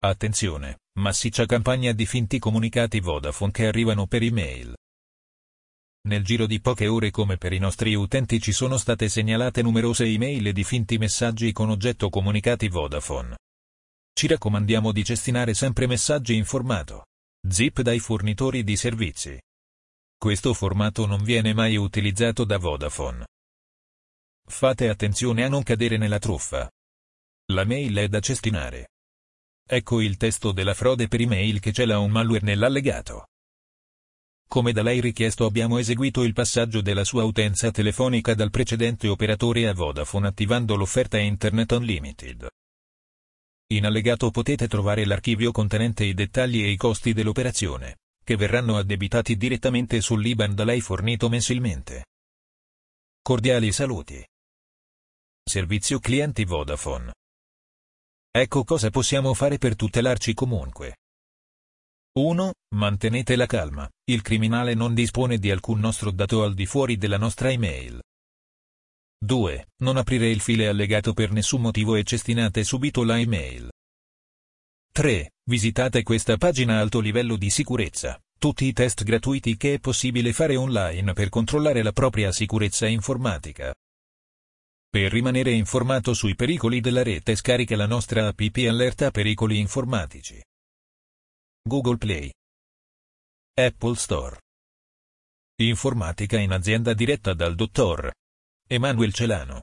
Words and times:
Attenzione, 0.00 0.82
massiccia 1.00 1.44
campagna 1.44 1.90
di 1.90 2.06
finti 2.06 2.38
comunicati 2.38 3.00
Vodafone 3.00 3.50
che 3.50 3.66
arrivano 3.66 4.06
per 4.06 4.22
email. 4.22 4.72
Nel 6.06 6.22
giro 6.22 6.46
di 6.46 6.60
poche 6.60 6.86
ore 6.86 7.10
come 7.10 7.36
per 7.36 7.52
i 7.52 7.58
nostri 7.58 7.94
utenti 7.94 8.40
ci 8.40 8.52
sono 8.52 8.76
state 8.76 9.08
segnalate 9.08 9.60
numerose 9.60 10.04
email 10.04 10.52
di 10.52 10.62
finti 10.62 10.98
messaggi 10.98 11.50
con 11.50 11.68
oggetto 11.70 12.10
comunicati 12.10 12.68
Vodafone. 12.68 13.38
Ci 14.12 14.28
raccomandiamo 14.28 14.92
di 14.92 15.02
cestinare 15.02 15.52
sempre 15.54 15.88
messaggi 15.88 16.36
in 16.36 16.44
formato 16.44 17.06
zip 17.48 17.80
dai 17.80 17.98
fornitori 17.98 18.62
di 18.62 18.76
servizi. 18.76 19.36
Questo 20.16 20.54
formato 20.54 21.06
non 21.06 21.24
viene 21.24 21.52
mai 21.54 21.76
utilizzato 21.76 22.44
da 22.44 22.56
Vodafone. 22.56 23.26
Fate 24.48 24.88
attenzione 24.88 25.42
a 25.42 25.48
non 25.48 25.64
cadere 25.64 25.96
nella 25.96 26.18
truffa. 26.20 26.70
La 27.52 27.64
mail 27.64 27.96
è 27.96 28.06
da 28.06 28.20
cestinare. 28.20 28.90
Ecco 29.70 30.00
il 30.00 30.16
testo 30.16 30.52
della 30.52 30.72
frode 30.72 31.08
per 31.08 31.20
email 31.20 31.60
che 31.60 31.72
cela 31.72 31.98
un 31.98 32.10
malware 32.10 32.42
nell'allegato. 32.42 33.26
Come 34.48 34.72
da 34.72 34.82
lei 34.82 34.98
richiesto 34.98 35.44
abbiamo 35.44 35.76
eseguito 35.76 36.22
il 36.22 36.32
passaggio 36.32 36.80
della 36.80 37.04
sua 37.04 37.24
utenza 37.24 37.70
telefonica 37.70 38.32
dal 38.32 38.48
precedente 38.48 39.08
operatore 39.08 39.68
a 39.68 39.74
Vodafone 39.74 40.28
attivando 40.28 40.74
l'offerta 40.74 41.18
Internet 41.18 41.72
Unlimited. 41.72 42.48
In 43.74 43.84
allegato 43.84 44.30
potete 44.30 44.68
trovare 44.68 45.04
l'archivio 45.04 45.52
contenente 45.52 46.04
i 46.04 46.14
dettagli 46.14 46.62
e 46.62 46.70
i 46.70 46.76
costi 46.78 47.12
dell'operazione, 47.12 47.98
che 48.24 48.36
verranno 48.36 48.78
addebitati 48.78 49.36
direttamente 49.36 50.00
sull'IBAN 50.00 50.54
da 50.54 50.64
lei 50.64 50.80
fornito 50.80 51.28
mensilmente. 51.28 52.06
Cordiali 53.20 53.70
saluti. 53.70 54.26
Servizio 55.44 55.98
clienti 55.98 56.46
Vodafone. 56.46 57.12
Ecco 58.30 58.64
cosa 58.64 58.90
possiamo 58.90 59.34
fare 59.34 59.58
per 59.58 59.74
tutelarci 59.74 60.34
comunque. 60.34 60.96
1. 62.18 62.52
Mantenete 62.74 63.36
la 63.36 63.46
calma, 63.46 63.88
il 64.10 64.22
criminale 64.22 64.74
non 64.74 64.92
dispone 64.92 65.38
di 65.38 65.50
alcun 65.50 65.78
nostro 65.78 66.10
dato 66.10 66.42
al 66.42 66.54
di 66.54 66.66
fuori 66.66 66.96
della 66.96 67.16
nostra 67.16 67.50
email. 67.50 68.00
2. 69.20 69.68
Non 69.82 69.96
aprire 69.96 70.28
il 70.28 70.40
file 70.40 70.68
allegato 70.68 71.12
per 71.12 71.32
nessun 71.32 71.60
motivo 71.60 71.96
e 71.96 72.04
cestinate 72.04 72.64
subito 72.64 73.02
la 73.02 73.18
email. 73.18 73.70
3. 74.92 75.30
Visitate 75.48 76.02
questa 76.02 76.36
pagina 76.36 76.80
alto 76.80 77.00
livello 77.00 77.36
di 77.36 77.50
sicurezza, 77.50 78.20
tutti 78.38 78.66
i 78.66 78.72
test 78.72 79.04
gratuiti 79.04 79.56
che 79.56 79.74
è 79.74 79.78
possibile 79.78 80.32
fare 80.32 80.56
online 80.56 81.12
per 81.12 81.28
controllare 81.28 81.82
la 81.82 81.92
propria 81.92 82.30
sicurezza 82.32 82.86
informatica. 82.86 83.72
Per 84.90 85.12
rimanere 85.12 85.52
informato 85.52 86.14
sui 86.14 86.34
pericoli 86.34 86.80
della 86.80 87.02
rete 87.02 87.36
scarica 87.36 87.76
la 87.76 87.86
nostra 87.86 88.26
app 88.26 88.40
Allerta 88.66 89.10
Pericoli 89.10 89.58
Informatici. 89.58 90.42
Google 91.62 91.98
Play. 91.98 92.32
Apple 93.52 93.96
Store. 93.96 94.40
Informatica 95.56 96.38
in 96.38 96.52
azienda 96.52 96.94
diretta 96.94 97.34
dal 97.34 97.54
dottor 97.54 98.10
Emanuel 98.66 99.12
Celano. 99.12 99.60